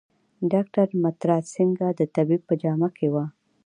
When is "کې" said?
2.97-3.07